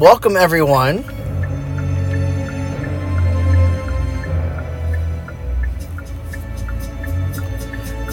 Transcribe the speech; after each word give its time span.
welcome 0.00 0.34
everyone. 0.34 1.04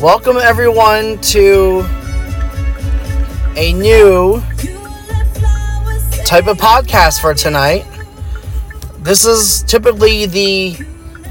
Welcome 0.02 0.36
everyone 0.36 1.18
to 1.22 1.86
a 3.56 3.72
new 3.72 4.42
type 6.26 6.48
of 6.48 6.58
podcast 6.58 7.22
for 7.22 7.34
tonight. 7.34 7.86
This 9.00 9.26
is 9.26 9.64
typically 9.64 10.26
the 10.26 10.76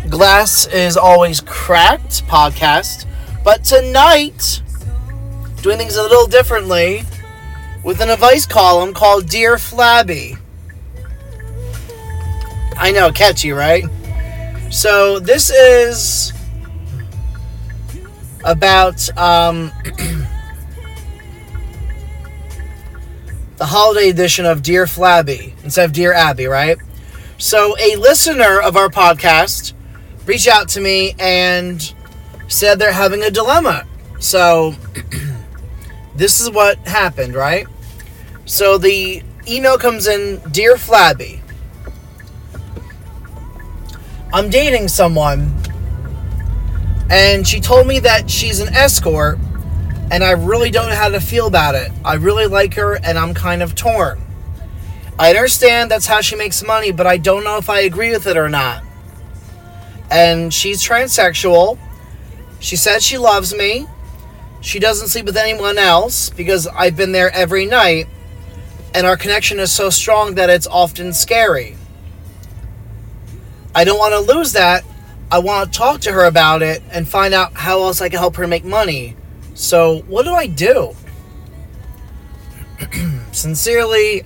glass 0.08 0.66
is 0.68 0.96
always 0.96 1.42
cracked 1.42 2.26
podcast, 2.28 3.04
but 3.44 3.62
tonight 3.62 4.62
doing 5.60 5.76
things 5.76 5.96
a 5.96 6.02
little 6.02 6.26
differently 6.26 7.02
with 7.84 8.00
an 8.00 8.08
advice 8.08 8.46
column 8.46 8.94
called 8.94 9.28
Dear 9.28 9.58
Flabby. 9.58 10.38
I 12.78 12.92
know, 12.92 13.10
catchy, 13.10 13.52
right? 13.52 13.84
So 14.70 15.18
this 15.18 15.50
is 15.50 16.32
about 18.44 19.08
um, 19.18 19.72
the 23.56 23.66
holiday 23.66 24.10
edition 24.10 24.44
of 24.46 24.62
Dear 24.62 24.86
Flabby 24.86 25.54
instead 25.64 25.86
of 25.86 25.92
Dear 25.92 26.12
Abby, 26.12 26.46
right? 26.46 26.78
So 27.38 27.76
a 27.78 27.96
listener 27.96 28.60
of 28.60 28.76
our 28.76 28.88
podcast 28.88 29.72
reached 30.26 30.48
out 30.48 30.68
to 30.70 30.80
me 30.80 31.14
and 31.18 31.94
said 32.48 32.78
they're 32.78 32.92
having 32.92 33.22
a 33.22 33.30
dilemma. 33.30 33.84
So 34.20 34.74
this 36.14 36.40
is 36.40 36.50
what 36.50 36.78
happened, 36.86 37.34
right? 37.34 37.66
So 38.44 38.78
the 38.78 39.22
email 39.48 39.78
comes 39.78 40.06
in 40.06 40.40
Dear 40.50 40.76
Flabby, 40.76 41.40
I'm 44.32 44.50
dating 44.50 44.88
someone, 44.88 45.54
and 47.10 47.46
she 47.46 47.60
told 47.60 47.86
me 47.86 48.00
that 48.00 48.28
she's 48.30 48.60
an 48.60 48.74
escort, 48.74 49.38
and 50.10 50.22
I 50.22 50.32
really 50.32 50.70
don't 50.70 50.88
know 50.88 50.94
how 50.94 51.08
to 51.08 51.20
feel 51.20 51.46
about 51.46 51.74
it. 51.74 51.92
I 52.04 52.14
really 52.14 52.46
like 52.46 52.74
her, 52.74 52.94
and 52.94 53.18
I'm 53.18 53.34
kind 53.34 53.62
of 53.62 53.74
torn. 53.74 54.20
I 55.18 55.30
understand 55.30 55.90
that's 55.90 56.06
how 56.06 56.20
she 56.20 56.36
makes 56.36 56.62
money, 56.62 56.92
but 56.92 57.06
I 57.06 57.16
don't 57.16 57.44
know 57.44 57.56
if 57.56 57.70
I 57.70 57.80
agree 57.80 58.10
with 58.10 58.26
it 58.26 58.36
or 58.36 58.48
not. 58.48 58.82
And 60.10 60.52
she's 60.52 60.82
transsexual. 60.82 61.78
She 62.60 62.76
says 62.76 63.02
she 63.04 63.18
loves 63.18 63.54
me. 63.54 63.86
She 64.60 64.78
doesn't 64.78 65.08
sleep 65.08 65.24
with 65.24 65.36
anyone 65.36 65.78
else 65.78 66.30
because 66.30 66.66
I've 66.66 66.96
been 66.96 67.12
there 67.12 67.30
every 67.30 67.66
night 67.66 68.08
and 68.96 69.06
our 69.06 69.16
connection 69.16 69.60
is 69.60 69.70
so 69.70 69.90
strong 69.90 70.36
that 70.36 70.48
it's 70.48 70.66
often 70.66 71.12
scary. 71.12 71.76
I 73.76 73.84
don't 73.84 73.98
want 73.98 74.14
to 74.14 74.34
lose 74.34 74.54
that. 74.54 74.84
I 75.30 75.38
want 75.38 75.70
to 75.70 75.78
talk 75.78 76.00
to 76.02 76.12
her 76.12 76.24
about 76.24 76.62
it 76.62 76.82
and 76.90 77.06
find 77.06 77.34
out 77.34 77.52
how 77.52 77.82
else 77.82 78.00
I 78.00 78.08
can 78.08 78.18
help 78.18 78.36
her 78.36 78.48
make 78.48 78.64
money. 78.64 79.16
So, 79.54 80.00
what 80.08 80.24
do 80.24 80.32
I 80.32 80.46
do? 80.46 80.96
Sincerely, 83.32 84.24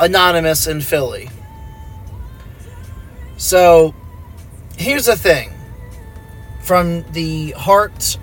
Anonymous 0.00 0.66
in 0.66 0.80
Philly. 0.80 1.30
So, 3.36 3.94
here's 4.76 5.06
the 5.06 5.16
thing 5.16 5.52
from 6.62 7.04
the 7.12 7.52
heart 7.52 8.18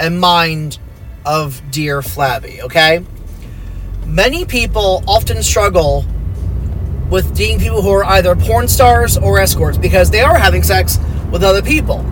and 0.00 0.20
mind 0.20 0.78
of 1.24 1.62
Dear 1.70 2.02
Flabby, 2.02 2.62
okay? 2.62 3.04
many 4.06 4.44
people 4.44 5.02
often 5.08 5.42
struggle 5.42 6.04
with 7.10 7.34
dating 7.36 7.58
people 7.60 7.82
who 7.82 7.90
are 7.90 8.04
either 8.04 8.34
porn 8.34 8.68
stars 8.68 9.16
or 9.16 9.38
escorts 9.38 9.78
because 9.78 10.10
they 10.10 10.20
are 10.20 10.38
having 10.38 10.62
sex 10.62 10.98
with 11.30 11.42
other 11.44 11.62
people. 11.62 12.04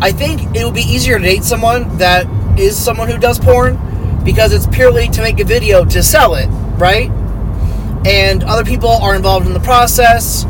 I 0.00 0.10
think 0.10 0.56
it 0.56 0.64
would 0.64 0.74
be 0.74 0.82
easier 0.82 1.18
to 1.18 1.24
date 1.24 1.44
someone 1.44 1.96
that 1.98 2.26
is 2.58 2.76
someone 2.76 3.08
who 3.08 3.18
does 3.18 3.38
porn 3.38 3.78
because 4.24 4.52
it's 4.52 4.66
purely 4.66 5.08
to 5.08 5.22
make 5.22 5.40
a 5.40 5.44
video 5.44 5.84
to 5.84 6.02
sell 6.02 6.34
it, 6.34 6.46
right? 6.76 7.10
And 8.04 8.42
other 8.44 8.64
people 8.64 8.90
are 8.90 9.14
involved 9.14 9.46
in 9.46 9.52
the 9.52 9.60
process. 9.60 10.44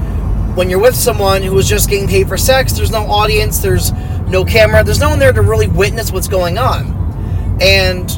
When 0.54 0.70
you're 0.70 0.80
with 0.80 0.94
someone 0.94 1.42
who 1.42 1.56
is 1.58 1.68
just 1.68 1.90
getting 1.90 2.08
paid 2.08 2.28
for 2.28 2.36
sex, 2.36 2.72
there's 2.72 2.90
no 2.90 3.06
audience, 3.06 3.58
there's 3.58 3.92
no 4.26 4.44
camera, 4.44 4.82
there's 4.84 5.00
no 5.00 5.10
one 5.10 5.18
there 5.18 5.32
to 5.32 5.42
really 5.42 5.68
witness 5.68 6.10
what's 6.12 6.28
going 6.28 6.56
on. 6.56 7.58
And 7.60 8.10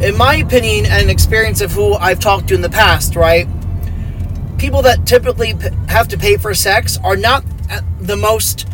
in 0.00 0.16
my 0.16 0.36
opinion 0.36 0.86
and 0.86 1.10
experience 1.10 1.60
of 1.60 1.72
who 1.72 1.94
I've 1.94 2.20
talked 2.20 2.48
to 2.48 2.54
in 2.54 2.62
the 2.62 2.70
past, 2.70 3.16
right? 3.16 3.46
People 4.58 4.82
that 4.82 5.06
typically 5.06 5.54
have 5.88 6.08
to 6.08 6.18
pay 6.18 6.36
for 6.36 6.54
sex 6.54 6.98
are 7.04 7.16
not 7.16 7.44
the 8.00 8.16
most 8.16 8.66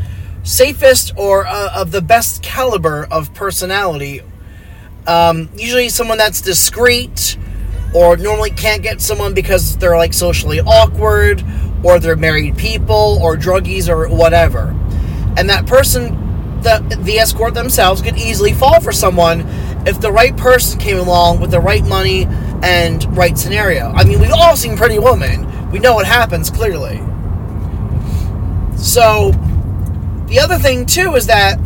safest 0.44 1.12
or 1.16 1.46
uh, 1.46 1.70
of 1.74 1.90
the 1.90 2.00
best 2.00 2.42
caliber 2.42 3.06
of 3.10 3.34
personality. 3.34 4.22
Um, 5.06 5.50
usually, 5.56 5.88
someone 5.88 6.18
that's 6.18 6.40
discreet 6.40 7.36
or 7.94 8.16
normally 8.16 8.50
can't 8.50 8.82
get 8.82 9.00
someone 9.00 9.34
because 9.34 9.76
they're 9.78 9.96
like 9.96 10.12
socially 10.12 10.60
awkward 10.60 11.44
or 11.82 11.98
they're 11.98 12.16
married 12.16 12.56
people 12.56 13.18
or 13.22 13.36
druggies 13.36 13.88
or 13.88 14.08
whatever. 14.08 14.74
And 15.36 15.48
that 15.50 15.66
person 15.66 16.22
the 16.62 16.98
the 17.02 17.18
escort 17.18 17.54
themselves 17.54 18.02
could 18.02 18.16
easily 18.16 18.52
fall 18.52 18.80
for 18.80 18.92
someone 18.92 19.40
if 19.86 20.00
the 20.00 20.10
right 20.10 20.36
person 20.36 20.78
came 20.78 20.98
along 20.98 21.40
with 21.40 21.52
the 21.52 21.60
right 21.60 21.84
money 21.84 22.26
and 22.62 23.16
right 23.16 23.38
scenario. 23.38 23.90
I 23.90 24.04
mean, 24.04 24.20
we've 24.20 24.32
all 24.32 24.56
seen 24.56 24.76
Pretty 24.76 24.98
Woman. 24.98 25.70
We 25.70 25.78
know 25.78 25.94
what 25.94 26.06
happens 26.06 26.50
clearly. 26.50 26.98
So, 28.76 29.30
the 30.26 30.40
other 30.40 30.58
thing 30.58 30.86
too 30.86 31.14
is 31.14 31.26
that 31.28 31.56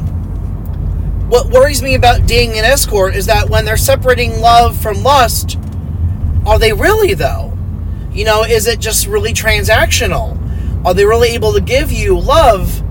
what 1.31 1.48
worries 1.48 1.82
me 1.82 1.94
about 1.94 2.26
dating 2.26 2.58
an 2.58 2.64
escort 2.64 3.14
is 3.14 3.26
that 3.26 3.48
when 3.48 3.64
they're 3.64 3.76
separating 3.76 4.41
love 4.41 4.76
from 4.76 5.02
lust, 5.02 5.58
are 6.44 6.58
they 6.58 6.72
really 6.72 7.14
though? 7.14 7.56
You 8.12 8.25
know, 8.25 8.44
is 8.44 8.66
it 8.66 8.81
just 8.81 9.06
really 9.06 9.32
transactional? 9.32 10.37
Are 10.84 10.92
they 10.92 11.04
really 11.04 11.31
able 11.31 11.52
to 11.52 11.60
give 11.60 11.92
you 11.92 12.19
love 12.19 12.82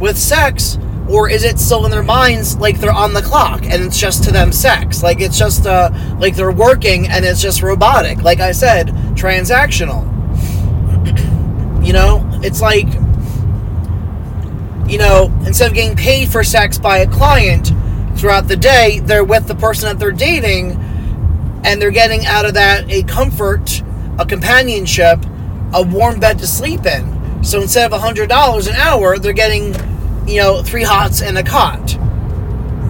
with 0.00 0.18
sex 0.18 0.78
or 1.08 1.28
is 1.28 1.44
it 1.44 1.58
still 1.58 1.84
in 1.84 1.90
their 1.90 2.02
minds 2.02 2.56
like 2.58 2.78
they're 2.78 2.92
on 2.92 3.12
the 3.12 3.22
clock 3.22 3.64
and 3.64 3.82
it's 3.82 3.98
just 3.98 4.24
to 4.24 4.32
them 4.32 4.52
sex? 4.52 5.02
Like 5.02 5.20
it's 5.20 5.38
just 5.38 5.66
uh, 5.66 5.90
like 6.18 6.36
they're 6.36 6.52
working 6.52 7.08
and 7.08 7.24
it's 7.24 7.42
just 7.42 7.62
robotic. 7.62 8.22
Like 8.22 8.40
i 8.40 8.52
said 8.52 8.88
transactional. 9.14 10.10
You 11.82 11.92
know? 11.92 12.28
It's 12.44 12.60
like 12.60 12.86
you 14.88 14.98
know 14.98 15.32
instead 15.46 15.68
of 15.68 15.74
getting 15.74 15.96
paid 15.96 16.28
for 16.28 16.44
sex 16.44 16.78
by 16.78 16.98
a 16.98 17.10
client 17.10 17.72
throughout 18.16 18.46
the 18.46 18.56
day 18.56 19.00
they're 19.00 19.24
with 19.24 19.46
the 19.46 19.54
person 19.54 19.88
that 19.88 19.98
they're 19.98 20.12
dating 20.12 20.72
and 21.64 21.80
they're 21.80 21.90
getting 21.90 22.26
out 22.26 22.44
of 22.44 22.54
that 22.54 22.88
a 22.90 23.02
comfort 23.04 23.82
a 24.18 24.26
companionship 24.26 25.24
a 25.74 25.82
warm 25.82 26.20
bed 26.20 26.38
to 26.38 26.46
sleep 26.46 26.84
in. 26.84 27.42
So 27.42 27.62
instead 27.62 27.90
of 27.90 28.00
$100 28.00 28.68
an 28.68 28.74
hour 28.74 29.18
they're 29.18 29.32
getting 29.32 29.74
you 30.32 30.40
know, 30.40 30.62
three 30.62 30.82
hots 30.82 31.20
and 31.20 31.36
a 31.36 31.42
cot. 31.42 31.98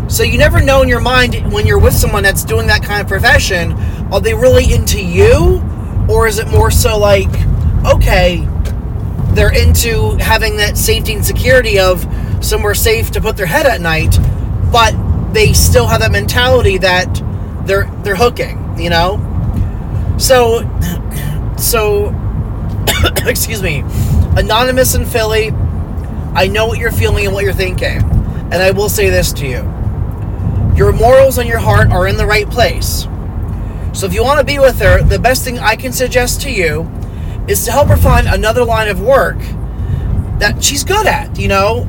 So 0.09 0.23
you 0.23 0.39
never 0.39 0.61
know 0.61 0.83
in 0.83 0.89
your 0.89 1.01
mind 1.01 1.53
when 1.53 1.67
you're 1.67 1.79
with 1.79 1.95
someone 1.95 2.23
that's 2.23 2.45
doing 2.45 2.67
that 2.69 2.83
kind 2.83 3.01
of 3.01 3.09
profession, 3.09 3.73
are 4.13 4.21
they 4.21 4.35
really 4.35 4.73
into 4.73 5.03
you? 5.03 5.63
Or 6.09 6.27
is 6.27 6.39
it 6.39 6.49
more 6.49 6.71
so 6.71 6.99
like, 6.99 7.31
okay, 7.87 8.47
they're 9.35 9.53
into 9.53 10.17
having 10.19 10.59
that 10.59 10.77
safety 10.77 11.15
and 11.15 11.25
security 11.25 11.79
of 11.79 12.07
somewhere 12.43 12.75
safe 12.75 13.11
to 13.13 13.21
put 13.21 13.37
their 13.37 13.47
head 13.47 13.67
at 13.67 13.81
night, 13.81 14.19
but 14.71 14.95
they 15.33 15.53
still 15.53 15.87
have 15.87 16.01
that 16.01 16.13
mentality 16.13 16.79
that 16.79 17.23
they're 17.67 17.91
they're 18.03 18.17
hooking, 18.17 18.79
you 18.79 18.91
know? 18.91 19.19
So 20.19 20.61
so 21.57 22.15
excuse 23.27 23.63
me. 23.63 23.83
Anonymous 24.37 24.95
in 24.95 25.05
Philly, 25.07 25.51
I 26.35 26.49
know 26.49 26.67
what 26.67 26.79
you're 26.79 26.91
feeling 26.91 27.27
and 27.27 27.35
what 27.35 27.45
you're 27.45 27.53
thinking. 27.53 28.01
And 28.53 28.55
I 28.55 28.71
will 28.71 28.89
say 28.89 29.11
this 29.11 29.33
to 29.35 29.47
you 29.47 29.61
your 30.77 30.93
morals 30.93 31.37
and 31.37 31.47
your 31.47 31.59
heart 31.59 31.91
are 31.91 32.07
in 32.07 32.17
the 32.17 32.27
right 32.27 32.49
place. 32.49 33.07
So 33.93 34.07
if 34.07 34.15
you 34.15 34.25
want 34.25 34.41
to 34.41 34.45
be 34.45 34.59
with 34.59 34.79
her, 34.81 35.03
the 35.03 35.19
best 35.19 35.45
thing 35.45 35.59
I 35.59 35.77
can 35.77 35.93
suggest 35.93 36.41
to 36.43 36.51
you 36.51 36.91
is 37.47 37.65
to 37.67 37.73
help 37.73 37.89
her 37.89 37.97
find 37.97 38.27
another 38.27 38.65
line 38.65 38.89
of 38.89 39.01
work 39.01 39.39
that 40.39 40.65
she's 40.65 40.83
good 40.83 41.07
at, 41.07 41.39
you 41.39 41.49
know? 41.49 41.87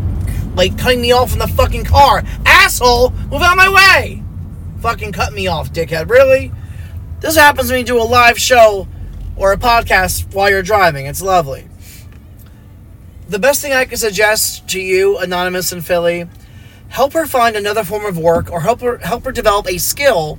Like 0.55 0.77
cutting 0.77 0.99
me 0.99 1.13
off 1.13 1.31
in 1.31 1.39
the 1.39 1.47
fucking 1.47 1.85
car. 1.85 2.23
Asshole, 2.45 3.11
move 3.11 3.41
out 3.41 3.53
of 3.53 3.57
my 3.57 3.69
way! 3.69 4.21
Fucking 4.81 5.13
cut 5.13 5.31
me 5.31 5.47
off, 5.47 5.71
dickhead. 5.71 6.09
Really? 6.09 6.51
This 7.21 7.37
happens 7.37 7.69
when 7.71 7.79
you 7.79 7.85
do 7.85 8.01
a 8.01 8.03
live 8.03 8.37
show 8.37 8.87
or 9.37 9.53
a 9.53 9.57
podcast 9.57 10.33
while 10.35 10.49
you're 10.49 10.61
driving. 10.61 11.05
It's 11.05 11.21
lovely 11.21 11.69
the 13.27 13.39
best 13.39 13.61
thing 13.61 13.73
I 13.73 13.85
can 13.85 13.97
suggest 13.97 14.67
to 14.69 14.81
you, 14.81 15.17
Anonymous 15.17 15.71
in 15.71 15.81
Philly, 15.81 16.27
help 16.89 17.13
her 17.13 17.25
find 17.25 17.55
another 17.55 17.83
form 17.83 18.05
of 18.05 18.17
work 18.17 18.51
or 18.51 18.61
help 18.61 18.81
her 18.81 18.97
help 18.99 19.25
her 19.25 19.31
develop 19.31 19.67
a 19.67 19.77
skill 19.77 20.37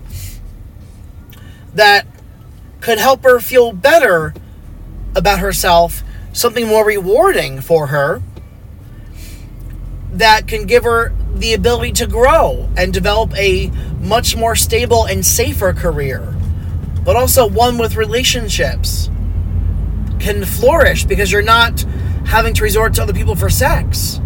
that 1.74 2.06
could 2.80 2.98
help 2.98 3.24
her 3.24 3.40
feel 3.40 3.72
better 3.72 4.34
about 5.16 5.38
herself, 5.38 6.02
something 6.32 6.66
more 6.66 6.84
rewarding 6.84 7.60
for 7.60 7.88
her 7.88 8.22
that 10.12 10.46
can 10.46 10.64
give 10.64 10.84
her 10.84 11.12
the 11.34 11.54
ability 11.54 11.92
to 11.92 12.06
grow 12.06 12.68
and 12.76 12.92
develop 12.92 13.36
a 13.36 13.68
much 14.00 14.36
more 14.36 14.54
stable 14.54 15.04
and 15.04 15.26
safer 15.26 15.72
career, 15.72 16.36
but 17.04 17.16
also 17.16 17.48
one 17.48 17.78
with 17.78 17.96
relationships 17.96 19.10
can 20.20 20.44
flourish 20.44 21.04
because 21.04 21.32
you're 21.32 21.42
not 21.42 21.84
having 22.24 22.54
to 22.54 22.62
resort 22.62 22.94
to 22.94 23.02
other 23.02 23.12
people 23.12 23.34
for 23.34 23.50
sex. 23.50 24.20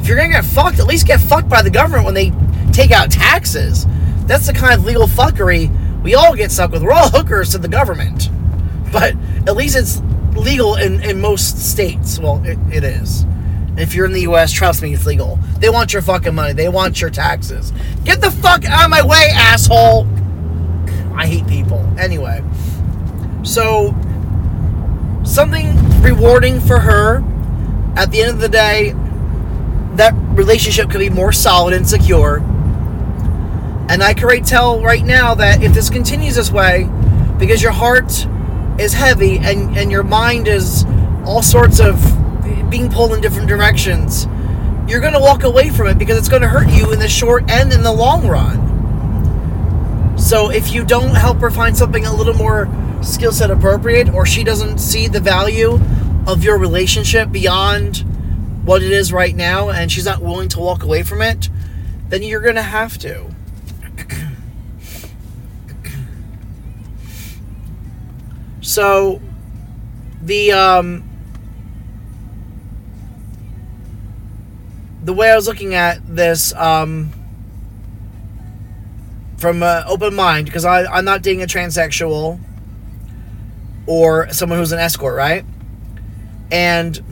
If 0.00 0.06
you're 0.06 0.16
gonna 0.16 0.30
get 0.30 0.44
fucked, 0.44 0.78
at 0.78 0.86
least 0.86 1.06
get 1.06 1.20
fucked 1.20 1.48
by 1.48 1.62
the 1.62 1.70
government 1.70 2.04
when 2.04 2.14
they 2.14 2.32
take 2.72 2.90
out 2.90 3.10
taxes. 3.10 3.86
That's 4.26 4.46
the 4.46 4.52
kind 4.52 4.74
of 4.74 4.84
legal 4.84 5.06
fuckery 5.06 5.70
we 6.02 6.14
all 6.14 6.34
get 6.34 6.50
stuck 6.50 6.70
with. 6.70 6.82
We're 6.82 6.92
all 6.92 7.10
hookers 7.12 7.50
to 7.50 7.58
the 7.58 7.68
government. 7.68 8.30
But 8.92 9.14
at 9.46 9.56
least 9.56 9.76
it's 9.76 10.00
legal 10.36 10.76
in, 10.76 11.02
in 11.02 11.20
most 11.20 11.70
states. 11.70 12.18
Well, 12.18 12.42
it, 12.44 12.58
it 12.72 12.84
is. 12.84 13.26
If 13.76 13.94
you're 13.94 14.06
in 14.06 14.12
the 14.12 14.22
US, 14.22 14.52
trust 14.52 14.82
me, 14.82 14.92
it's 14.92 15.06
legal. 15.06 15.38
They 15.58 15.70
want 15.70 15.92
your 15.92 16.02
fucking 16.02 16.34
money. 16.34 16.52
They 16.52 16.68
want 16.68 17.00
your 17.00 17.10
taxes. 17.10 17.72
Get 18.04 18.20
the 18.20 18.30
fuck 18.30 18.64
out 18.64 18.84
of 18.84 18.90
my 18.90 19.04
way, 19.04 19.28
asshole! 19.32 20.06
I 21.14 21.26
hate 21.26 21.46
people. 21.46 21.84
Anyway. 21.98 22.42
So, 23.44 23.94
something 25.24 25.76
rewarding 26.00 26.60
for 26.60 26.78
her. 26.80 27.22
At 27.96 28.10
the 28.10 28.22
end 28.22 28.30
of 28.30 28.40
the 28.40 28.48
day, 28.48 28.94
that 29.96 30.14
relationship 30.14 30.90
could 30.90 31.00
be 31.00 31.10
more 31.10 31.32
solid 31.32 31.74
and 31.74 31.88
secure. 31.88 32.38
And 33.88 34.02
I 34.02 34.14
can 34.14 34.44
tell 34.44 34.80
right 34.82 35.04
now 35.04 35.34
that 35.34 35.62
if 35.62 35.72
this 35.72 35.90
continues 35.90 36.36
this 36.36 36.50
way, 36.50 36.88
because 37.38 37.62
your 37.62 37.72
heart 37.72 38.26
is 38.78 38.92
heavy 38.92 39.38
and, 39.38 39.76
and 39.76 39.90
your 39.90 40.02
mind 40.04 40.46
is 40.46 40.84
all 41.24 41.42
sorts 41.42 41.80
of 41.80 42.00
being 42.70 42.90
pulled 42.90 43.12
in 43.12 43.20
different 43.20 43.48
directions, 43.48 44.26
you're 44.86 45.00
going 45.00 45.14
to 45.14 45.20
walk 45.20 45.42
away 45.42 45.70
from 45.70 45.88
it 45.88 45.98
because 45.98 46.16
it's 46.16 46.28
going 46.28 46.42
to 46.42 46.48
hurt 46.48 46.68
you 46.68 46.92
in 46.92 46.98
the 46.98 47.08
short 47.08 47.50
and 47.50 47.72
in 47.72 47.82
the 47.82 47.92
long 47.92 48.28
run. 48.28 50.16
So 50.18 50.50
if 50.50 50.72
you 50.72 50.84
don't 50.84 51.14
help 51.14 51.38
her 51.38 51.50
find 51.50 51.76
something 51.76 52.06
a 52.06 52.14
little 52.14 52.34
more 52.34 52.66
skill 53.02 53.32
set 53.32 53.50
appropriate, 53.50 54.10
or 54.10 54.26
she 54.26 54.44
doesn't 54.44 54.78
see 54.78 55.08
the 55.08 55.20
value 55.20 55.80
of 56.26 56.44
your 56.44 56.58
relationship 56.58 57.32
beyond 57.32 58.04
what 58.64 58.82
it 58.82 58.92
is 58.92 59.10
right 59.12 59.34
now, 59.34 59.70
and 59.70 59.90
she's 59.90 60.04
not 60.04 60.20
willing 60.20 60.50
to 60.50 60.60
walk 60.60 60.82
away 60.82 61.02
from 61.02 61.22
it, 61.22 61.48
then 62.08 62.22
you're 62.22 62.40
going 62.40 62.54
to 62.54 62.62
have 62.62 62.98
to. 62.98 63.26
so 68.60 69.22
the 70.22 70.52
um, 70.52 71.08
the 75.02 75.14
way 75.14 75.30
I 75.30 75.36
was 75.36 75.48
looking 75.48 75.74
at 75.74 76.06
this 76.06 76.52
um, 76.54 77.10
from 79.38 79.62
an 79.62 79.84
open 79.86 80.14
mind, 80.14 80.44
because 80.44 80.66
I'm 80.66 81.06
not 81.06 81.22
dating 81.22 81.42
a 81.42 81.46
transsexual 81.46 82.38
or 83.88 84.30
someone 84.32 84.58
who's 84.58 84.70
an 84.70 84.78
escort, 84.78 85.16
right? 85.16 85.44
And, 86.52 87.02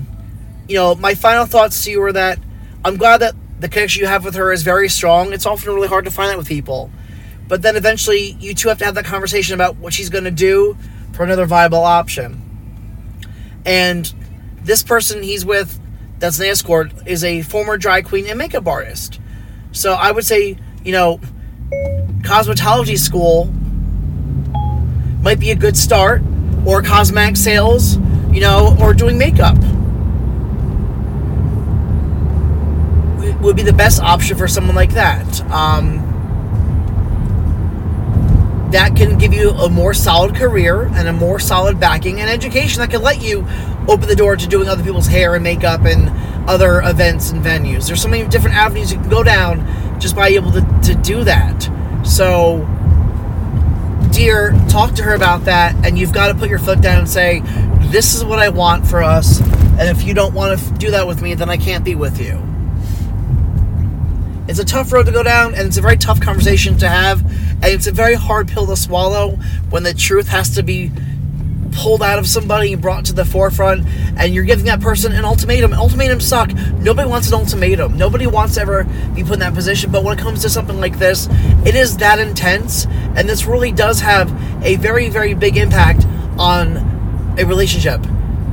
you 0.69 0.77
know, 0.77 0.95
my 0.95 1.15
final 1.15 1.47
thoughts 1.47 1.85
to 1.85 1.91
you 1.91 2.03
are 2.03 2.13
that 2.13 2.39
I'm 2.85 2.99
glad 2.99 3.19
that 3.23 3.35
the 3.59 3.69
connection 3.69 4.03
you 4.03 4.07
have 4.07 4.25
with 4.25 4.35
her 4.35 4.53
is 4.53 4.63
very 4.63 4.91
strong. 4.91 5.33
It's 5.33 5.47
often 5.47 5.75
really 5.75 5.89
hard 5.89 6.05
to 6.05 6.11
find 6.11 6.31
that 6.31 6.37
with 6.37 6.47
people. 6.47 6.91
But 7.49 7.63
then 7.63 7.77
eventually, 7.77 8.37
you 8.39 8.55
two 8.55 8.69
have 8.69 8.79
to 8.79 8.85
have 8.85 8.95
that 8.97 9.07
conversation 9.07 9.55
about 9.55 9.77
what 9.77 9.95
she's 9.95 10.11
going 10.11 10.25
to 10.25 10.31
do 10.31 10.77
for 11.13 11.25
another 11.25 11.47
viable 11.47 11.83
option. 11.83 12.43
And 13.65 14.13
this 14.63 14.83
person 14.83 15.23
he's 15.23 15.47
with, 15.47 15.81
that's 16.19 16.39
an 16.39 16.47
escort, 16.47 16.93
is 17.07 17.25
a 17.25 17.41
former 17.41 17.79
drag 17.79 18.05
queen 18.05 18.27
and 18.27 18.37
makeup 18.37 18.67
artist. 18.67 19.19
So 19.73 19.95
I 19.95 20.11
would 20.13 20.27
say, 20.27 20.59
you 20.85 20.93
know, 20.93 21.21
cosmetology 22.21 22.99
school 22.99 23.47
might 25.23 25.41
be 25.41 25.51
a 25.51 25.57
good 25.57 25.77
start, 25.77 26.21
or 26.67 26.83
cosmetic 26.83 27.37
sales, 27.37 27.97
you 28.31 28.41
know, 28.41 28.77
or 28.81 28.93
doing 28.93 29.17
makeup. 29.17 29.57
Would 33.41 33.57
be 33.57 33.63
the 33.63 33.73
best 33.73 34.03
option 34.03 34.37
for 34.37 34.49
someone 34.49 34.75
like 34.75 34.95
that. 34.95 35.41
Um, 35.51 36.03
that 38.73 38.97
can 38.97 39.17
give 39.17 39.33
you 39.33 39.51
a 39.51 39.69
more 39.69 39.95
solid 39.95 40.35
career 40.35 40.91
and 40.95 41.07
a 41.07 41.13
more 41.13 41.39
solid 41.39 41.79
backing 41.79 42.21
and 42.21 42.29
education 42.29 42.81
that 42.81 42.91
can 42.91 43.01
let 43.01 43.23
you 43.23 43.47
open 43.89 44.09
the 44.09 44.17
door 44.17 44.37
to 44.37 44.47
doing 44.49 44.69
other 44.69 44.83
people's 44.83 45.07
hair 45.07 45.35
and 45.37 45.45
makeup 45.45 45.85
and 45.85 46.11
other 46.49 46.81
events 46.81 47.31
and 47.31 47.43
venues. 47.45 47.87
There's 47.87 48.03
so 48.03 48.09
many 48.09 48.29
different 48.29 48.57
avenues 48.57 48.93
you 48.93 48.99
can 48.99 49.09
go 49.09 49.23
down 49.23 50.01
just 50.01 50.17
by 50.17 50.29
able 50.29 50.51
to, 50.53 50.81
to 50.85 50.95
do 50.97 51.23
that. 51.25 51.71
So, 52.05 52.67
dear, 54.17 54.53
talk 54.71 54.95
to 54.95 55.03
her 55.03 55.15
about 55.15 55.45
that, 55.45 55.75
and 55.85 55.99
you've 55.99 56.13
got 56.13 56.29
to 56.29 56.35
put 56.35 56.49
your 56.49 56.59
foot 56.59 56.81
down 56.81 57.01
and 57.01 57.09
say, 57.09 57.43
This 57.91 58.15
is 58.15 58.25
what 58.25 58.39
I 58.39 58.49
want 58.49 58.87
for 58.87 59.03
us, 59.03 59.41
and 59.43 59.91
if 59.91 60.05
you 60.05 60.15
don't 60.15 60.33
want 60.33 60.59
to 60.59 60.71
do 60.77 60.91
that 60.93 61.07
with 61.07 61.21
me, 61.21 61.35
then 61.35 61.51
I 61.51 61.59
can't 61.59 61.85
be 61.85 61.95
with 61.95 62.19
you. 62.19 62.43
It's 64.49 64.59
a 64.59 64.65
tough 64.65 64.91
road 64.91 65.05
to 65.05 65.13
go 65.13 65.23
down, 65.23 65.55
and 65.55 65.69
it's 65.69 65.77
a 65.77 65.83
very 65.83 65.99
tough 65.99 66.19
conversation 66.19 66.79
to 66.79 66.89
have, 66.89 67.21
and 67.27 67.67
it's 67.67 67.89
a 67.89 67.93
very 67.93 68.15
hard 68.15 68.49
pill 68.49 68.67
to 68.69 68.77
swallow 68.77 69.33
when 69.69 69.83
the 69.83 69.93
truth 69.93 70.29
has 70.29 70.55
to 70.55 70.63
be 70.63 70.91
pulled 71.77 72.03
out 72.03 72.19
of 72.19 72.27
somebody 72.27 72.73
and 72.73 72.81
brought 72.81 73.05
to 73.05 73.13
the 73.13 73.25
forefront, 73.25 73.87
and 74.17 74.35
you're 74.35 74.45
giving 74.45 74.65
that 74.65 74.81
person 74.81 75.13
an 75.13 75.25
ultimatum. 75.25 75.73
Ultimatums 75.75 76.27
suck. 76.27 76.53
Nobody 76.79 77.09
wants 77.09 77.29
an 77.29 77.35
ultimatum. 77.35 77.97
Nobody 77.97 78.27
wants 78.27 78.55
to 78.55 78.63
ever 78.63 78.85
be 79.15 79.23
put 79.23 79.35
in 79.35 79.41
that 79.41 79.55
position. 79.55 79.93
But 79.93 80.03
when 80.03 80.19
it 80.19 80.21
comes 80.21 80.43
to 80.43 80.51
something 80.51 80.81
like 80.81 80.99
this, 80.99 81.29
it 81.65 81.75
is 81.75 81.99
that 81.99 82.19
intense, 82.19 82.87
and 83.15 83.29
this 83.29 83.47
really 83.47 83.73
does 83.73 84.01
have 84.01 84.33
a 84.65 84.77
very, 84.77 85.09
very 85.11 85.35
big 85.35 85.57
impact 85.57 86.05
on 86.39 87.37
a 87.39 87.45
relationship. 87.45 88.01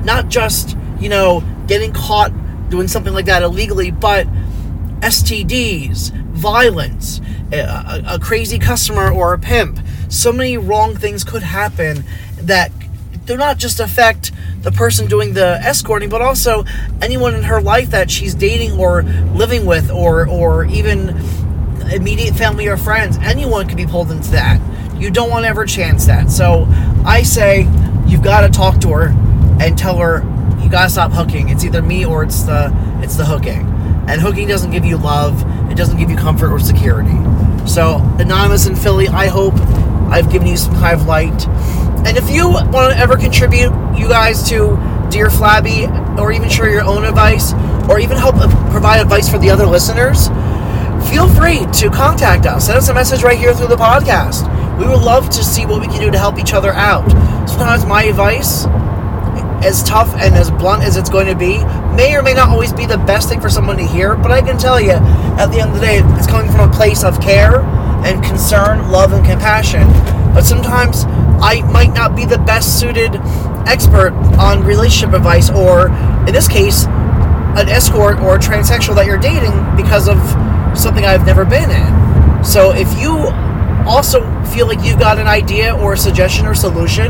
Not 0.03 0.27
just, 0.27 0.77
you 0.99 1.09
know, 1.09 1.43
getting 1.67 1.93
caught 1.93 2.31
doing 2.69 2.87
something 2.87 3.13
like 3.13 3.25
that 3.25 3.41
illegally, 3.41 3.91
but 3.91 4.27
STDs, 4.99 6.11
violence, 6.31 7.21
a, 7.51 8.03
a, 8.07 8.19
crazy 8.19 8.57
customer 8.57 9.11
or 9.11 9.33
a 9.33 9.39
pimp. 9.39 9.79
So 10.09 10.31
many 10.31 10.57
wrong 10.57 10.95
things 10.95 11.23
could 11.23 11.43
happen 11.43 12.03
that 12.37 12.71
do 13.25 13.37
not 13.37 13.57
just 13.57 13.79
affect 13.79 14.31
the 14.61 14.71
person 14.71 15.07
doing 15.07 15.33
the 15.33 15.59
escorting, 15.63 16.09
but 16.09 16.21
also 16.21 16.63
anyone 17.01 17.35
in 17.35 17.43
her 17.43 17.61
life 17.61 17.91
that 17.91 18.09
she's 18.09 18.33
dating 18.33 18.79
or 18.79 19.03
living 19.03 19.65
with, 19.65 19.89
or 19.91 20.27
or 20.27 20.65
even 20.65 21.09
immediate 21.91 22.35
family 22.35 22.67
or 22.67 22.77
friends. 22.77 23.17
Anyone 23.21 23.67
could 23.67 23.77
be 23.77 23.85
pulled 23.85 24.11
into 24.11 24.31
that. 24.31 24.59
You 24.99 25.11
don't 25.11 25.29
want 25.29 25.43
to 25.43 25.49
ever 25.49 25.65
chance 25.65 26.05
that. 26.05 26.31
So 26.31 26.65
I 27.05 27.23
say 27.23 27.67
you've 28.07 28.23
got 28.23 28.41
to 28.41 28.49
talk 28.49 28.79
to 28.81 28.89
her 28.89 29.07
and 29.59 29.77
tell 29.77 29.97
her 29.97 30.21
you 30.61 30.69
got 30.69 30.83
to 30.83 30.89
stop 30.89 31.11
hooking. 31.11 31.49
It's 31.49 31.63
either 31.63 31.81
me 31.81 32.05
or 32.05 32.23
it's 32.23 32.43
the 32.43 32.71
it's 33.01 33.15
the 33.15 33.25
hooking. 33.25 33.69
And 34.07 34.19
hooking 34.19 34.47
doesn't 34.47 34.71
give 34.71 34.85
you 34.85 34.97
love. 34.97 35.41
It 35.71 35.75
doesn't 35.75 35.97
give 35.97 36.09
you 36.09 36.17
comfort 36.17 36.51
or 36.51 36.59
security. 36.59 37.17
So 37.67 37.97
anonymous 38.19 38.67
in 38.67 38.75
Philly, 38.75 39.07
I 39.07 39.27
hope 39.27 39.55
I've 40.11 40.31
given 40.31 40.47
you 40.47 40.57
some 40.57 40.73
kind 40.75 40.99
of 40.99 41.07
light. 41.07 41.47
And 42.05 42.17
if 42.17 42.29
you 42.29 42.49
want 42.49 42.93
to 42.93 42.97
ever 42.97 43.15
contribute, 43.15 43.71
you 43.97 44.07
guys, 44.07 44.47
to 44.49 44.77
Dear 45.09 45.29
Flabby, 45.29 45.87
or 46.19 46.31
even 46.31 46.49
share 46.49 46.69
your 46.69 46.83
own 46.83 47.05
advice, 47.05 47.53
or 47.89 47.99
even 47.99 48.17
help 48.17 48.35
uh, 48.35 48.71
provide 48.71 48.99
advice 48.99 49.29
for 49.29 49.37
the 49.37 49.49
other 49.49 49.65
listeners, 49.65 50.27
feel 51.09 51.29
free 51.29 51.65
to 51.79 51.89
contact 51.89 52.45
us. 52.45 52.65
Send 52.65 52.77
us 52.77 52.89
a 52.89 52.93
message 52.93 53.23
right 53.23 53.37
here 53.37 53.53
through 53.53 53.67
the 53.67 53.75
podcast. 53.75 54.49
We 54.77 54.87
would 54.87 55.01
love 55.01 55.29
to 55.29 55.43
see 55.43 55.65
what 55.65 55.81
we 55.81 55.87
can 55.87 56.01
do 56.01 56.11
to 56.11 56.17
help 56.17 56.39
each 56.39 56.53
other 56.53 56.71
out. 56.71 57.07
Sometimes 57.47 57.85
my 57.85 58.03
advice, 58.03 58.65
as 59.63 59.83
tough 59.83 60.13
and 60.15 60.35
as 60.35 60.51
blunt 60.51 60.83
as 60.83 60.97
it's 60.97 61.09
going 61.09 61.27
to 61.27 61.35
be, 61.35 61.63
may 61.95 62.15
or 62.15 62.21
may 62.21 62.33
not 62.33 62.49
always 62.49 62.73
be 62.73 62.85
the 62.85 62.97
best 62.97 63.29
thing 63.29 63.39
for 63.39 63.49
someone 63.49 63.77
to 63.77 63.85
hear, 63.85 64.15
but 64.15 64.31
I 64.31 64.41
can 64.41 64.57
tell 64.57 64.81
you, 64.81 64.91
at 64.91 65.47
the 65.47 65.59
end 65.59 65.69
of 65.69 65.75
the 65.75 65.81
day, 65.81 66.01
it's 66.17 66.27
coming 66.27 66.51
from 66.51 66.69
a 66.69 66.73
place 66.73 67.03
of 67.03 67.21
care 67.21 67.61
and 68.03 68.23
concern, 68.23 68.89
love, 68.91 69.13
and 69.13 69.23
compassion. 69.25 69.87
But 70.33 70.41
sometimes 70.41 71.05
I 71.43 71.61
might 71.71 71.93
not 71.93 72.15
be 72.15 72.23
the 72.23 72.37
best 72.37 72.79
suited 72.79 73.11
expert 73.67 74.13
on 74.39 74.63
relationship 74.63 75.13
advice, 75.13 75.49
or 75.49 75.89
in 76.25 76.33
this 76.33 76.47
case, 76.47 76.85
an 76.85 77.67
escort 77.67 78.19
or 78.21 78.35
a 78.37 78.39
transsexual 78.39 78.95
that 78.95 79.05
you're 79.05 79.17
dating 79.17 79.51
because 79.75 80.07
of 80.07 80.17
something 80.77 81.03
I've 81.03 81.25
never 81.25 81.43
been 81.43 81.69
in. 81.69 82.45
So 82.45 82.71
if 82.71 82.97
you 82.97 83.27
also 83.85 84.21
feel 84.45 84.67
like 84.67 84.83
you've 84.85 84.99
got 84.99 85.19
an 85.19 85.27
idea 85.27 85.75
or 85.75 85.93
a 85.93 85.97
suggestion 85.97 86.45
or 86.45 86.55
solution, 86.55 87.09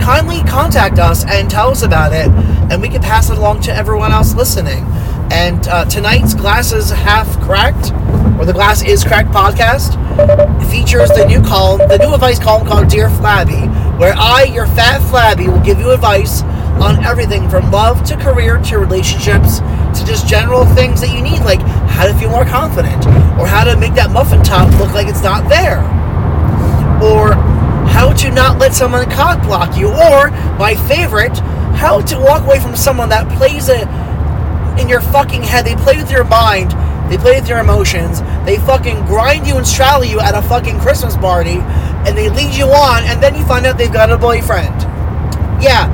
kindly 0.00 0.40
contact 0.48 0.98
us 0.98 1.24
and 1.26 1.50
tell 1.50 1.68
us 1.68 1.82
about 1.82 2.12
it, 2.14 2.28
and 2.72 2.80
we 2.80 2.88
can 2.88 3.02
pass 3.02 3.28
it 3.28 3.36
along 3.36 3.60
to 3.62 3.74
everyone 3.74 4.12
else 4.12 4.34
listening. 4.34 4.84
And 5.30 5.66
uh, 5.68 5.84
tonight's 5.86 6.34
Glass 6.34 6.72
is 6.72 6.90
Half 6.90 7.40
Cracked, 7.40 7.92
or 8.38 8.44
the 8.44 8.52
Glass 8.52 8.82
is 8.82 9.02
Cracked 9.04 9.30
podcast, 9.30 9.94
features 10.70 11.08
the 11.10 11.24
new 11.26 11.42
column, 11.42 11.88
the 11.88 11.98
new 11.98 12.14
advice 12.14 12.38
column 12.38 12.66
called 12.66 12.88
Dear 12.88 13.08
Flabby, 13.10 13.66
where 13.98 14.14
I, 14.16 14.44
your 14.44 14.66
fat 14.66 14.98
flabby, 15.10 15.48
will 15.48 15.60
give 15.60 15.78
you 15.78 15.90
advice 15.90 16.42
on 16.82 17.04
everything 17.04 17.48
from 17.48 17.70
love 17.70 18.04
to 18.04 18.16
career 18.16 18.58
to 18.58 18.78
relationships 18.78 19.58
to 19.58 20.04
just 20.04 20.26
general 20.26 20.64
things 20.74 21.00
that 21.00 21.10
you 21.14 21.22
need, 21.22 21.40
like 21.40 21.60
how 21.88 22.06
to 22.06 22.14
feel 22.14 22.30
more 22.30 22.44
confident, 22.44 23.06
or 23.38 23.46
how 23.46 23.64
to 23.64 23.76
make 23.76 23.94
that 23.94 24.10
muffin 24.10 24.42
top 24.42 24.68
look 24.78 24.92
like 24.92 25.06
it's 25.06 25.22
not 25.22 25.48
there, 25.48 25.80
or 27.02 27.34
how 27.88 28.12
to 28.12 28.30
not 28.30 28.58
let 28.58 28.74
someone 28.74 29.08
cock 29.10 29.42
block 29.42 29.76
you, 29.76 29.88
or 29.88 30.30
my 30.58 30.74
favorite, 30.88 31.36
how 31.76 32.00
to 32.00 32.18
walk 32.18 32.44
away 32.44 32.60
from 32.60 32.76
someone 32.76 33.08
that 33.08 33.28
plays 33.36 33.68
a 33.68 33.84
in 34.78 34.88
your 34.88 35.00
fucking 35.00 35.42
head. 35.42 35.64
They 35.64 35.76
play 35.76 35.96
with 35.96 36.10
your 36.10 36.24
mind. 36.24 36.72
They 37.10 37.18
play 37.18 37.38
with 37.38 37.48
your 37.48 37.58
emotions. 37.58 38.22
They 38.46 38.58
fucking 38.58 39.04
grind 39.06 39.46
you 39.46 39.56
and 39.56 39.66
straddle 39.66 40.04
you 40.04 40.20
at 40.20 40.34
a 40.34 40.42
fucking 40.42 40.80
Christmas 40.80 41.16
party, 41.16 41.58
and 42.06 42.16
they 42.16 42.30
lead 42.30 42.54
you 42.54 42.66
on, 42.66 43.04
and 43.04 43.22
then 43.22 43.34
you 43.34 43.44
find 43.44 43.66
out 43.66 43.76
they've 43.76 43.92
got 43.92 44.10
a 44.10 44.16
boyfriend. 44.16 44.82
Yeah, 45.62 45.86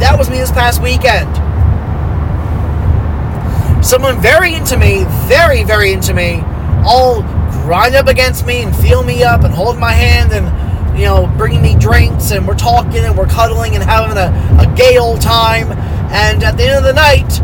that 0.00 0.18
was 0.18 0.30
me 0.30 0.38
this 0.38 0.50
past 0.50 0.82
weekend. 0.82 1.28
Someone 3.84 4.20
very 4.20 4.54
into 4.54 4.78
me, 4.78 5.04
very, 5.28 5.64
very 5.64 5.92
into 5.92 6.14
me, 6.14 6.40
all 6.86 7.22
grind 7.64 7.94
up 7.94 8.08
against 8.08 8.46
me 8.46 8.62
and 8.62 8.74
feel 8.74 9.02
me 9.02 9.22
up 9.22 9.44
and 9.44 9.52
hold 9.52 9.78
my 9.78 9.92
hand 9.92 10.32
and, 10.32 10.98
you 10.98 11.04
know, 11.04 11.26
bringing 11.36 11.62
me 11.62 11.76
drinks 11.76 12.30
and 12.30 12.48
we're 12.48 12.56
talking 12.56 13.04
and 13.04 13.16
we're 13.16 13.26
cuddling 13.26 13.74
and 13.74 13.84
having 13.84 14.16
a, 14.16 14.62
a 14.62 14.74
gay 14.74 14.96
old 14.96 15.20
time. 15.20 15.70
And 16.12 16.42
at 16.42 16.56
the 16.56 16.64
end 16.64 16.76
of 16.78 16.84
the 16.84 16.92
night, 16.94 17.40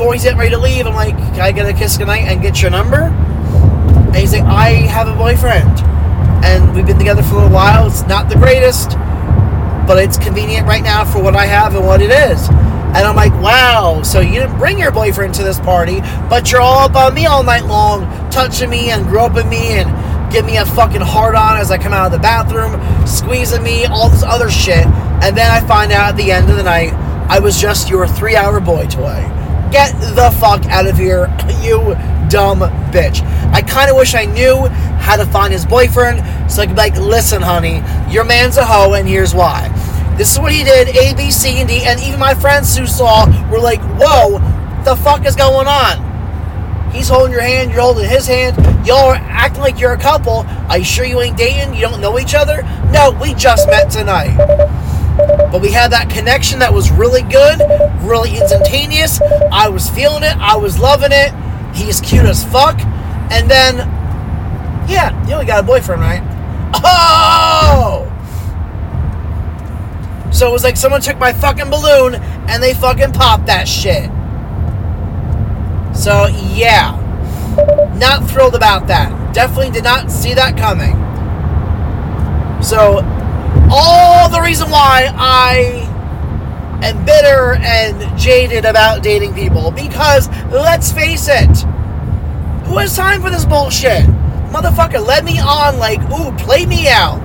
before 0.00 0.14
he's 0.14 0.22
getting 0.22 0.38
ready 0.38 0.52
to 0.52 0.58
leave, 0.58 0.86
I'm 0.86 0.94
like, 0.94 1.14
can 1.14 1.40
I 1.40 1.52
get 1.52 1.68
a 1.68 1.74
kiss 1.74 1.98
goodnight 1.98 2.22
and 2.22 2.40
get 2.40 2.62
your 2.62 2.70
number? 2.70 3.12
And 3.12 4.16
he's 4.16 4.32
like, 4.32 4.44
I 4.44 4.70
have 4.88 5.08
a 5.08 5.14
boyfriend. 5.14 5.78
And 6.42 6.74
we've 6.74 6.86
been 6.86 6.96
together 6.96 7.22
for 7.22 7.34
a 7.34 7.36
little 7.36 7.50
while. 7.50 7.86
It's 7.86 8.06
not 8.06 8.30
the 8.30 8.36
greatest, 8.36 8.92
but 9.86 10.02
it's 10.02 10.16
convenient 10.16 10.66
right 10.66 10.82
now 10.82 11.04
for 11.04 11.22
what 11.22 11.36
I 11.36 11.44
have 11.44 11.74
and 11.74 11.84
what 11.84 12.00
it 12.00 12.08
is. 12.08 12.48
And 12.48 12.96
I'm 12.96 13.14
like, 13.14 13.34
wow, 13.42 14.00
so 14.02 14.20
you 14.20 14.40
didn't 14.40 14.56
bring 14.56 14.78
your 14.78 14.90
boyfriend 14.90 15.34
to 15.34 15.42
this 15.42 15.60
party, 15.60 16.00
but 16.30 16.50
you're 16.50 16.62
all 16.62 16.78
up 16.78 16.96
on 16.96 17.12
me 17.12 17.26
all 17.26 17.42
night 17.42 17.66
long, 17.66 18.08
touching 18.30 18.70
me 18.70 18.92
and 18.92 19.06
groping 19.06 19.50
me 19.50 19.80
and 19.80 20.32
give 20.32 20.46
me 20.46 20.56
a 20.56 20.64
fucking 20.64 21.02
hard 21.02 21.34
on 21.34 21.58
as 21.58 21.70
I 21.70 21.76
come 21.76 21.92
out 21.92 22.06
of 22.06 22.12
the 22.12 22.20
bathroom, 22.20 22.80
squeezing 23.06 23.62
me, 23.62 23.84
all 23.84 24.08
this 24.08 24.22
other 24.22 24.50
shit. 24.50 24.86
And 24.86 25.36
then 25.36 25.50
I 25.50 25.60
find 25.68 25.92
out 25.92 26.08
at 26.08 26.16
the 26.16 26.32
end 26.32 26.48
of 26.48 26.56
the 26.56 26.62
night, 26.62 26.94
I 27.28 27.38
was 27.38 27.60
just 27.60 27.90
your 27.90 28.08
three 28.08 28.34
hour 28.34 28.60
boy 28.60 28.86
toy. 28.86 29.39
Get 29.70 29.92
the 30.00 30.34
fuck 30.40 30.66
out 30.66 30.86
of 30.86 30.96
here, 30.96 31.26
you 31.62 31.94
dumb 32.28 32.60
bitch. 32.90 33.22
I 33.52 33.62
kind 33.62 33.90
of 33.90 33.96
wish 33.96 34.14
I 34.14 34.24
knew 34.24 34.66
how 34.98 35.16
to 35.16 35.26
find 35.26 35.52
his 35.52 35.66
boyfriend 35.66 36.18
so 36.50 36.62
I 36.62 36.66
could 36.66 36.76
be 36.76 36.82
like, 36.82 36.96
listen, 36.96 37.42
honey, 37.42 37.82
your 38.12 38.24
man's 38.24 38.56
a 38.56 38.64
hoe, 38.64 38.94
and 38.94 39.06
here's 39.06 39.34
why. 39.34 39.68
This 40.16 40.32
is 40.32 40.38
what 40.38 40.52
he 40.52 40.64
did, 40.64 40.88
A, 40.88 41.14
B, 41.14 41.30
C, 41.30 41.60
and 41.60 41.68
D, 41.68 41.82
and 41.84 42.00
even 42.00 42.18
my 42.18 42.34
friends 42.34 42.76
who 42.76 42.86
saw 42.86 43.26
were 43.50 43.60
like, 43.60 43.80
whoa, 43.98 44.38
the 44.84 44.96
fuck 44.96 45.24
is 45.24 45.36
going 45.36 45.66
on? 45.66 46.10
He's 46.92 47.08
holding 47.08 47.32
your 47.32 47.42
hand, 47.42 47.70
you're 47.70 47.80
holding 47.80 48.08
his 48.08 48.26
hand, 48.26 48.56
y'all 48.86 49.10
are 49.10 49.14
acting 49.14 49.60
like 49.60 49.78
you're 49.78 49.92
a 49.92 49.98
couple. 49.98 50.44
Are 50.68 50.78
you 50.78 50.84
sure 50.84 51.04
you 51.04 51.20
ain't 51.20 51.36
dating? 51.36 51.74
You 51.74 51.82
don't 51.82 52.00
know 52.00 52.18
each 52.18 52.34
other? 52.34 52.62
No, 52.90 53.16
we 53.20 53.34
just 53.34 53.68
met 53.68 53.90
tonight. 53.90 54.36
But 55.50 55.60
we 55.60 55.72
had 55.72 55.92
that 55.92 56.10
connection 56.10 56.58
that 56.60 56.72
was 56.72 56.90
really 56.90 57.22
good, 57.22 57.60
really 58.02 58.36
instantaneous. 58.36 59.20
I 59.52 59.68
was 59.68 59.90
feeling 59.90 60.22
it, 60.22 60.36
I 60.36 60.56
was 60.56 60.78
loving 60.78 61.10
it. 61.12 61.32
He's 61.74 62.00
cute 62.00 62.26
as 62.26 62.44
fuck. 62.44 62.78
And 63.32 63.50
then, 63.50 63.76
yeah, 64.88 65.12
you 65.28 65.38
we 65.38 65.44
got 65.44 65.62
a 65.62 65.66
boyfriend, 65.66 66.00
right? 66.00 66.22
Oh! 66.74 68.06
So 70.32 70.48
it 70.48 70.52
was 70.52 70.64
like 70.64 70.76
someone 70.76 71.00
took 71.00 71.18
my 71.18 71.32
fucking 71.32 71.70
balloon 71.70 72.14
and 72.14 72.62
they 72.62 72.74
fucking 72.74 73.12
popped 73.12 73.46
that 73.46 73.66
shit. 73.68 74.10
So 75.96 76.28
yeah, 76.28 76.96
not 77.98 78.28
thrilled 78.30 78.54
about 78.54 78.86
that. 78.86 79.34
Definitely 79.34 79.70
did 79.72 79.84
not 79.84 80.10
see 80.10 80.34
that 80.34 80.56
coming. 80.56 80.96
So 82.62 83.00
all 83.70 84.28
the 84.28 84.40
reason 84.40 84.70
why 84.70 85.10
I 85.14 85.86
am 86.82 87.04
bitter 87.04 87.54
and 87.60 88.18
jaded 88.18 88.64
about 88.64 89.02
dating 89.02 89.34
people 89.34 89.70
because 89.70 90.28
let's 90.50 90.92
face 90.92 91.28
it, 91.28 91.56
who 92.66 92.78
has 92.78 92.96
time 92.96 93.22
for 93.22 93.30
this 93.30 93.44
bullshit? 93.44 94.04
Motherfucker 94.50 95.04
led 95.04 95.24
me 95.24 95.38
on 95.38 95.78
like, 95.78 96.00
ooh, 96.10 96.36
play 96.44 96.66
me 96.66 96.88
out 96.88 97.20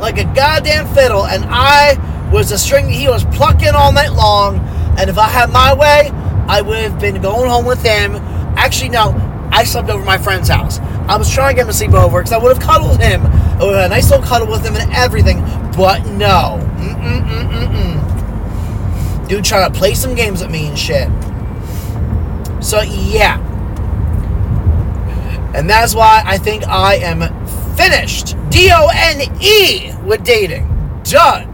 like 0.00 0.18
a 0.18 0.24
goddamn 0.34 0.86
fiddle, 0.94 1.26
and 1.26 1.44
I 1.48 1.96
was 2.30 2.50
the 2.50 2.58
string 2.58 2.88
he 2.88 3.08
was 3.08 3.24
plucking 3.26 3.74
all 3.74 3.92
night 3.92 4.12
long. 4.12 4.58
And 4.98 5.08
if 5.08 5.18
I 5.18 5.28
had 5.28 5.50
my 5.50 5.74
way, 5.74 6.10
I 6.46 6.60
would 6.60 6.78
have 6.78 7.00
been 7.00 7.22
going 7.22 7.48
home 7.48 7.64
with 7.64 7.82
him. 7.82 8.16
Actually, 8.56 8.90
no, 8.90 9.14
I 9.50 9.64
slept 9.64 9.88
over 9.88 10.04
my 10.04 10.18
friend's 10.18 10.48
house. 10.48 10.78
I 11.08 11.16
was 11.16 11.32
trying 11.32 11.54
to 11.54 11.56
get 11.56 11.62
him 11.62 11.68
to 11.68 11.72
sleep 11.72 11.92
over 11.92 12.20
because 12.20 12.32
I 12.32 12.38
would 12.38 12.54
have 12.56 12.62
cuddled 12.62 13.00
him. 13.00 13.22
Had 13.54 13.86
a 13.86 13.88
nice 13.88 14.10
little 14.10 14.24
cuddle 14.24 14.48
with 14.48 14.64
him 14.64 14.76
and 14.76 14.92
everything. 14.92 15.40
But 15.76 16.06
no. 16.06 16.58
Mm-mm-mm-mm-mm. 16.78 17.98
Dude 19.28 19.44
trying 19.44 19.72
to 19.72 19.78
play 19.78 19.94
some 19.94 20.14
games 20.14 20.42
with 20.42 20.50
me 20.50 20.66
and 20.68 20.78
shit. 20.78 21.08
So, 22.62 22.82
yeah. 22.82 23.40
And 25.54 25.68
that's 25.70 25.94
why 25.94 26.22
I 26.24 26.38
think 26.38 26.66
I 26.66 26.96
am 26.96 27.20
finished. 27.76 28.36
D 28.50 28.70
O 28.72 28.88
N 28.92 29.22
E 29.40 29.92
with 30.04 30.24
dating. 30.24 30.68
Done. 31.04 31.50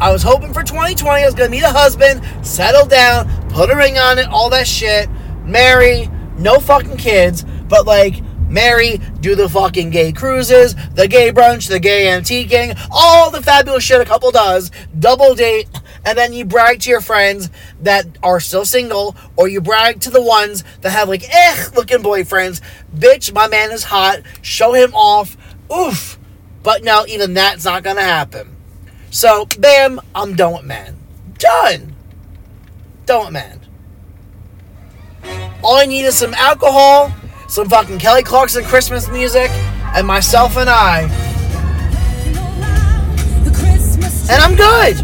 I 0.00 0.12
was 0.12 0.22
hoping 0.22 0.52
for 0.52 0.62
2020 0.62 1.22
I 1.22 1.26
was 1.26 1.34
going 1.34 1.50
to 1.50 1.56
meet 1.56 1.64
a 1.64 1.70
husband, 1.70 2.22
settle 2.46 2.86
down, 2.86 3.28
put 3.48 3.68
a 3.70 3.76
ring 3.76 3.98
on 3.98 4.18
it, 4.18 4.28
all 4.28 4.48
that 4.50 4.68
shit, 4.68 5.10
marry, 5.44 6.08
no 6.38 6.60
fucking 6.60 6.98
kids, 6.98 7.44
but 7.68 7.84
like 7.84 8.22
marry, 8.48 8.98
do 9.20 9.34
the 9.34 9.48
fucking 9.48 9.90
gay 9.90 10.12
cruises, 10.12 10.74
the 10.94 11.08
gay 11.08 11.32
brunch, 11.32 11.68
the 11.68 11.78
gay 11.78 12.06
antiquing, 12.06 12.78
all 12.90 13.30
the 13.30 13.42
fabulous 13.42 13.84
shit 13.84 14.00
a 14.00 14.04
couple 14.04 14.30
does, 14.30 14.70
double 14.98 15.34
date, 15.34 15.68
and 16.04 16.16
then 16.16 16.32
you 16.32 16.44
brag 16.44 16.80
to 16.80 16.90
your 16.90 17.00
friends 17.00 17.50
that 17.80 18.06
are 18.22 18.40
still 18.40 18.64
single, 18.64 19.16
or 19.36 19.48
you 19.48 19.60
brag 19.60 20.00
to 20.00 20.10
the 20.10 20.22
ones 20.22 20.64
that 20.80 20.90
have 20.90 21.08
like 21.08 21.24
eh 21.28 21.64
looking 21.74 21.98
boyfriends. 21.98 22.60
Bitch, 22.94 23.32
my 23.32 23.48
man 23.48 23.70
is 23.70 23.84
hot. 23.84 24.20
Show 24.42 24.72
him 24.72 24.94
off. 24.94 25.36
Oof. 25.72 26.18
But 26.62 26.82
no, 26.82 27.04
even 27.06 27.34
that's 27.34 27.64
not 27.64 27.82
gonna 27.82 28.02
happen. 28.02 28.56
So, 29.10 29.46
bam, 29.58 30.00
I'm 30.14 30.34
done 30.34 30.54
with 30.54 30.64
man. 30.64 30.96
Done. 31.38 31.94
Done 33.06 33.24
with 33.26 33.32
man. 33.32 33.60
All 35.62 35.76
I 35.76 35.86
need 35.86 36.04
is 36.04 36.16
some 36.16 36.34
alcohol, 36.34 37.12
some 37.48 37.66
fucking 37.68 37.98
Kelly 37.98 38.22
Clarkson 38.22 38.62
Christmas 38.64 39.08
music, 39.08 39.50
and 39.96 40.06
myself 40.06 40.56
and 40.56 40.68
I. 40.68 41.02
And 44.30 44.42
I'm 44.42 44.54
good. 44.54 44.96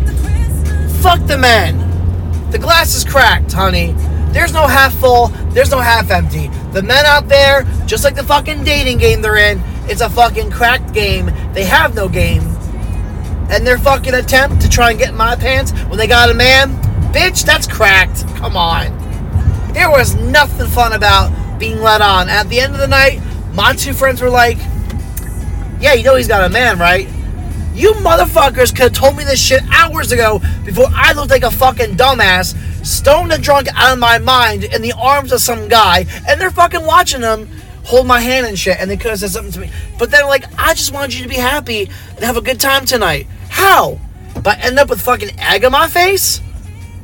Fuck 1.03 1.27
the 1.27 1.39
men. 1.39 1.81
The 2.51 2.59
glass 2.59 2.95
is 2.95 3.03
cracked, 3.03 3.53
honey. 3.53 3.95
There's 4.29 4.53
no 4.53 4.67
half 4.67 4.95
full, 4.95 5.29
there's 5.53 5.71
no 5.71 5.81
half 5.81 6.11
empty. 6.11 6.49
The 6.73 6.83
men 6.83 7.07
out 7.07 7.29
there, 7.29 7.65
just 7.87 8.05
like 8.05 8.15
the 8.15 8.23
fucking 8.23 8.63
dating 8.63 8.99
game 8.99 9.23
they're 9.23 9.37
in, 9.37 9.63
it's 9.89 10.03
a 10.03 10.11
fucking 10.11 10.51
cracked 10.51 10.93
game. 10.93 11.31
They 11.55 11.65
have 11.65 11.95
no 11.95 12.09
game. 12.09 12.43
And 13.51 13.67
their 13.67 13.79
fucking 13.79 14.15
attempt 14.15 14.61
to 14.63 14.69
try 14.69 14.91
and 14.91 14.99
get 14.99 15.11
in 15.11 15.17
my 15.17 15.35
pants 15.35 15.73
when 15.89 15.99
they 15.99 16.07
got 16.07 16.31
a 16.31 16.35
man, 16.35 16.73
bitch, 17.13 17.45
that's 17.45 17.67
cracked. 17.67 18.27
Come 18.37 18.57
on. 18.57 18.93
There 19.73 19.91
was 19.91 20.15
nothing 20.17 20.67
fun 20.69 20.93
about 20.93 21.31
being 21.59 21.81
let 21.81 22.01
on. 22.01 22.29
At 22.29 22.49
the 22.49 22.61
end 22.61 22.75
of 22.75 22.81
the 22.81 22.89
night, 22.89 23.21
my 23.53 23.73
two 23.75 23.93
friends 23.93 24.21
were 24.21 24.31
like, 24.31 24.59
Yeah, 25.81 25.95
you 25.95 26.05
know 26.05 26.17
he's 26.17 26.29
got 26.29 26.45
a 26.45 26.53
man, 26.53 26.79
right? 26.79 27.09
You 27.75 27.93
motherfuckers 27.95 28.71
could 28.71 28.83
have 28.83 28.93
told 28.93 29.17
me 29.17 29.25
this 29.25 29.41
shit 29.41 29.63
hours 29.73 30.13
ago 30.13 30.41
before 30.65 30.87
I 30.91 31.13
looked 31.13 31.31
like 31.31 31.43
a 31.43 31.51
fucking 31.51 31.97
dumbass, 31.97 32.55
stoned 32.87 33.33
and 33.33 33.43
drunk 33.43 33.67
out 33.75 33.95
of 33.95 33.99
my 33.99 34.19
mind 34.19 34.65
in 34.65 34.81
the 34.81 34.93
arms 34.93 35.33
of 35.33 35.41
some 35.41 35.69
guy, 35.69 36.07
and 36.29 36.41
they're 36.41 36.53
fucking 36.53 36.85
watching 36.85 37.23
him 37.23 37.49
hold 37.85 38.07
my 38.07 38.21
hand 38.21 38.47
and 38.47 38.59
shit, 38.59 38.79
and 38.79 38.91
they 38.91 38.97
could 38.97 39.11
have 39.11 39.19
said 39.19 39.31
something 39.31 39.53
to 39.53 39.61
me. 39.61 39.71
But 39.99 40.11
then, 40.11 40.27
like, 40.27 40.45
I 40.59 40.75
just 40.75 40.93
wanted 40.93 41.15
you 41.15 41.23
to 41.25 41.29
be 41.29 41.35
happy 41.35 41.91
and 42.11 42.21
have 42.21 42.37
a 42.37 42.41
good 42.41 42.61
time 42.61 42.85
tonight. 42.87 43.27
How? 43.49 44.01
By 44.43 44.55
end 44.55 44.79
up 44.79 44.89
with 44.91 45.01
fucking 45.01 45.39
egg 45.39 45.65
on 45.65 45.73
my 45.73 45.89
face? 45.89 46.41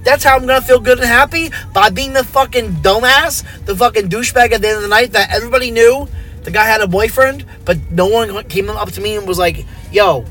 That's 0.03 0.25
how 0.25 0.37
I'm 0.37 0.47
gonna 0.47 0.63
feel 0.63 0.81
good 0.81 0.99
and 0.99 1.07
happy? 1.07 1.51
By 1.75 1.91
being 1.91 2.13
the 2.13 2.25
fucking 2.25 2.77
dumbass, 2.77 3.45
the 3.67 3.77
fucking 3.77 4.09
douchebag 4.09 4.53
at 4.53 4.63
the 4.63 4.69
end 4.69 4.77
of 4.77 4.83
the 4.83 4.89
night 4.89 5.13
that 5.13 5.31
everybody 5.31 5.71
knew 5.71 6.09
the 6.43 6.51
guy 6.51 6.65
had 6.65 6.81
a 6.81 6.87
boyfriend, 6.87 7.45
but 7.65 7.79
no 7.91 8.07
one 8.07 8.43
came 8.45 8.71
up 8.71 8.91
to 8.93 9.01
me 9.01 9.17
and 9.17 9.27
was 9.27 9.39
like, 9.39 9.67
yo, 9.93 10.25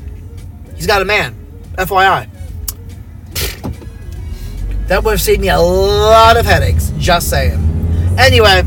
he's 0.74 0.86
got 0.86 1.02
a 1.02 1.04
man. 1.04 1.36
FYI. 1.78 2.28
That 4.88 5.04
would 5.04 5.12
have 5.12 5.20
saved 5.20 5.40
me 5.40 5.48
a 5.48 5.58
lot 5.58 6.36
of 6.36 6.44
headaches. 6.44 6.92
Just 6.98 7.30
saying. 7.30 7.60
Anyway, 8.18 8.62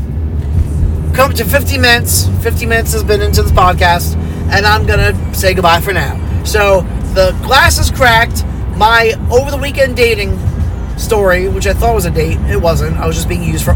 come 1.14 1.34
to 1.34 1.44
50 1.44 1.76
minutes. 1.76 2.28
50 2.42 2.64
minutes 2.64 2.92
has 2.94 3.04
been 3.04 3.20
into 3.20 3.42
this 3.42 3.52
podcast, 3.52 4.16
and 4.50 4.64
I'm 4.64 4.86
gonna 4.86 5.34
say 5.34 5.52
goodbye 5.52 5.82
for 5.82 5.92
now. 5.92 6.18
So, 6.44 6.80
the 7.12 7.38
glass 7.42 7.78
is 7.78 7.90
cracked. 7.90 8.44
My 8.76 9.12
over 9.30 9.50
the 9.50 9.58
weekend 9.58 9.96
dating 9.96 10.36
story, 10.96 11.48
which 11.48 11.66
I 11.66 11.72
thought 11.72 11.94
was 11.94 12.04
a 12.06 12.10
date, 12.10 12.38
it 12.50 12.60
wasn't. 12.60 12.96
I 12.96 13.06
was 13.06 13.16
just 13.16 13.28
being 13.28 13.42
used 13.42 13.64
for 13.64 13.74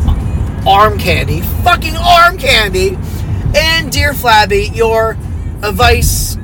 arm 0.66 0.98
candy. 0.98 1.40
Fucking 1.62 1.96
arm 1.96 2.38
candy. 2.38 2.98
And 3.56 3.90
Dear 3.90 4.12
Flabby, 4.12 4.70
your 4.74 5.12
advice 5.62 6.36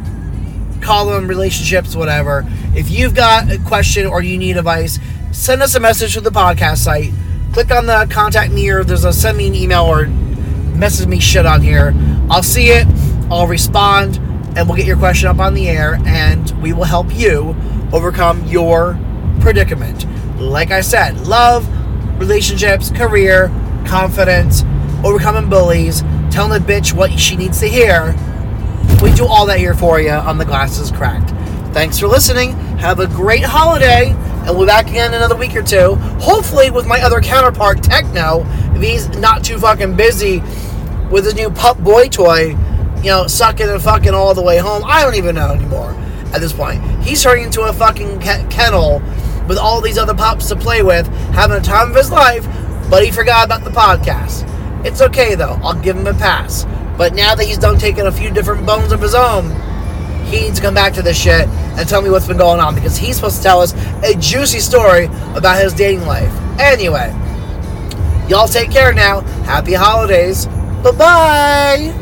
column, 0.81 1.27
relationships, 1.27 1.97
whatever. 1.97 2.45
If 2.75 2.91
you've 2.91 3.15
got 3.15 3.51
a 3.51 3.59
question 3.59 4.07
or 4.07 4.23
you 4.23 4.37
need 4.37 4.57
advice, 4.57 4.99
send 5.33 5.63
us 5.63 5.75
a 5.75 5.81
message 5.81 6.15
to 6.15 6.21
the 6.21 6.31
podcast 6.31 6.79
site. 6.79 7.13
Click 7.53 7.71
on 7.71 7.87
the 7.87 8.07
contact 8.11 8.53
me 8.53 8.69
or 8.71 8.85
there's 8.85 9.05
a 9.05 9.13
send 9.13 9.39
me 9.39 9.47
an 9.47 9.55
email 9.55 9.85
or 9.85 10.07
message 10.77 11.07
me 11.07 11.21
shit 11.21 11.47
on 11.47 11.63
here. 11.63 11.95
I'll 12.31 12.43
see 12.43 12.69
it, 12.69 12.87
I'll 13.31 13.47
respond, 13.47 14.19
and 14.57 14.69
we'll 14.69 14.77
get 14.77 14.87
your 14.87 14.97
question 14.97 15.29
up 15.29 15.39
on 15.39 15.55
the 15.55 15.69
air 15.69 15.99
and 16.05 16.51
we 16.63 16.73
will 16.73 16.85
help 16.85 17.15
you 17.15 17.57
overcome 17.93 18.45
your 18.45 18.99
predicament. 19.41 20.07
Like 20.37 20.71
I 20.71 20.81
said, 20.81 21.27
love, 21.27 21.69
relationships, 22.19 22.91
career, 22.91 23.49
confidence, 23.87 24.65
overcoming 25.05 25.49
bullies, 25.49 26.03
telling 26.31 26.51
the 26.51 26.73
bitch 26.73 26.93
what 26.93 27.19
she 27.19 27.37
needs 27.37 27.61
to 27.61 27.67
hear. 27.67 28.15
We 29.03 29.13
do 29.13 29.27
all 29.27 29.47
that 29.47 29.59
here 29.59 29.75
for 29.75 30.01
you 30.01 30.11
on 30.11 30.39
The 30.39 30.45
Glasses 30.45 30.91
Cracked. 30.91 31.31
Thanks 31.73 31.99
for 31.99 32.07
listening. 32.07 32.53
Have 32.79 33.01
a 33.01 33.07
great 33.07 33.43
holiday, 33.43 34.11
and 34.11 34.51
we'll 34.51 34.61
be 34.61 34.67
back 34.67 34.89
again 34.89 35.13
in 35.13 35.17
another 35.17 35.37
week 35.37 35.55
or 35.55 35.63
two. 35.63 35.95
Hopefully, 36.21 36.71
with 36.71 36.87
my 36.87 37.01
other 37.01 37.21
counterpart, 37.21 37.83
Techno, 37.83 38.45
if 38.75 38.83
he's 38.83 39.09
not 39.19 39.45
too 39.45 39.59
fucking 39.59 39.97
busy 39.97 40.41
with 41.11 41.25
his 41.25 41.35
new 41.35 41.51
pup 41.51 41.79
boy 41.79 42.09
toy, 42.09 42.57
you 42.99 43.11
know, 43.11 43.27
sucking 43.27 43.69
and 43.69 43.83
fucking 43.83 44.15
all 44.15 44.35
the 44.35 44.43
way 44.43 44.59
home. 44.59 44.83
I 44.87 45.03
don't 45.03 45.15
even 45.15 45.35
know 45.35 45.53
anymore 45.53 45.91
at 46.33 46.41
this 46.41 46.53
point. 46.53 46.83
He's 47.03 47.23
turning 47.23 47.45
into 47.45 47.63
a 47.63 47.73
fucking 47.73 48.21
kennel 48.21 49.03
with 49.49 49.59
all 49.59 49.81
these 49.81 49.99
other 49.99 50.15
pups 50.15 50.49
to 50.49 50.57
play 50.57 50.83
with, 50.83 51.07
having 51.33 51.57
a 51.57 51.61
time 51.61 51.91
of 51.91 51.97
his 51.97 52.11
life, 52.11 52.47
but 52.91 53.05
he 53.05 53.11
forgot 53.11 53.45
about 53.45 53.65
the 53.65 53.71
podcast. 53.71 54.51
It's 54.87 55.01
okay 55.01 55.35
though, 55.35 55.59
I'll 55.63 55.81
give 55.81 55.97
him 55.97 56.07
a 56.07 56.15
pass. 56.15 56.65
But 56.97 57.15
now 57.15 57.35
that 57.35 57.45
he's 57.45 57.59
done 57.59 57.79
taking 57.79 58.07
a 58.07 58.13
few 58.13 58.31
different 58.31 58.67
bones 58.67 58.93
of 58.93 59.01
his 59.01 59.15
own, 59.15 59.51
he 60.27 60.41
needs 60.43 60.57
to 60.59 60.63
come 60.63 60.75
back 60.75 60.93
to 60.95 61.03
this 61.03 61.21
shit 61.21 61.49
and 61.49 61.89
tell 61.89 62.03
me 62.03 62.11
what's 62.11 62.27
been 62.27 62.37
going 62.37 62.61
on 62.61 62.75
because 62.75 62.97
he's 62.97 63.17
supposed 63.17 63.39
to 63.39 63.43
tell 63.43 63.61
us 63.61 63.75
a 64.05 64.15
juicy 64.19 64.61
story 64.61 65.07
about 65.35 65.63
his 65.63 65.75
dating 65.75 66.07
life. 66.07 66.33
Anyway, 66.59 67.13
y'all 68.29 68.49
take 68.49 68.71
care 68.71 68.93
now. 68.93 69.21
Happy 69.45 69.75
holidays. 69.75 70.47
Bye 70.83 70.93
bye. 70.93 71.93